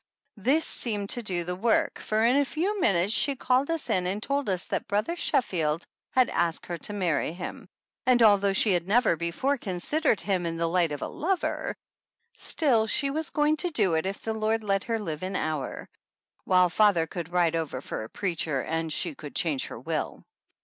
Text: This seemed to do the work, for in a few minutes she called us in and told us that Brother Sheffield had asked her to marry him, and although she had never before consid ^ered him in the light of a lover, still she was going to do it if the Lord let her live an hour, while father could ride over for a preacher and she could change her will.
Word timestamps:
This 0.37 0.65
seemed 0.65 1.11
to 1.11 1.21
do 1.21 1.43
the 1.43 1.55
work, 1.55 1.99
for 1.99 2.25
in 2.25 2.35
a 2.35 2.43
few 2.43 2.81
minutes 2.81 3.13
she 3.13 3.35
called 3.35 3.69
us 3.69 3.87
in 3.87 4.07
and 4.07 4.23
told 4.23 4.49
us 4.49 4.65
that 4.65 4.87
Brother 4.87 5.15
Sheffield 5.15 5.85
had 6.09 6.27
asked 6.31 6.65
her 6.65 6.77
to 6.77 6.91
marry 6.93 7.33
him, 7.33 7.67
and 8.07 8.23
although 8.23 8.51
she 8.53 8.73
had 8.73 8.87
never 8.87 9.15
before 9.15 9.59
consid 9.59 10.01
^ered 10.05 10.19
him 10.21 10.47
in 10.47 10.57
the 10.57 10.65
light 10.65 10.91
of 10.91 11.03
a 11.03 11.07
lover, 11.07 11.75
still 12.35 12.87
she 12.87 13.11
was 13.11 13.29
going 13.29 13.57
to 13.57 13.69
do 13.69 13.93
it 13.93 14.07
if 14.07 14.23
the 14.23 14.33
Lord 14.33 14.63
let 14.63 14.85
her 14.85 14.97
live 14.97 15.21
an 15.21 15.35
hour, 15.35 15.87
while 16.45 16.69
father 16.71 17.05
could 17.05 17.31
ride 17.31 17.55
over 17.55 17.79
for 17.79 18.03
a 18.03 18.09
preacher 18.09 18.59
and 18.63 18.91
she 18.91 19.13
could 19.13 19.35
change 19.35 19.67
her 19.67 19.79
will. 19.79 20.23